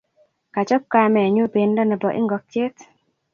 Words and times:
Kachop 0.53 0.83
kamenyu 0.93 1.43
pendo 1.53 1.81
nebo 1.85 2.07
ingokiet 2.19 2.75